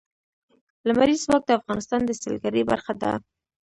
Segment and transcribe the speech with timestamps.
[0.87, 3.11] لمریز ځواک د افغانستان د سیلګرۍ برخه ده.